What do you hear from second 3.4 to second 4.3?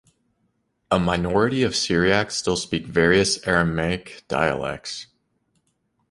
Aramaic